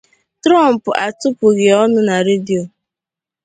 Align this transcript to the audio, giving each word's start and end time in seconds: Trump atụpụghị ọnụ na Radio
Trump 0.43 0.81
atụpụghị 1.05 1.67
ọnụ 1.81 1.99
na 2.07 2.15
Radio 2.27 2.61